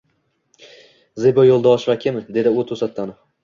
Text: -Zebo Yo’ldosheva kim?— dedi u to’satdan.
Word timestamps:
-Zebo 0.63 1.47
Yo’ldosheva 1.49 1.99
kim?— 2.07 2.21
dedi 2.41 2.59
u 2.63 2.69
to’satdan. 2.73 3.17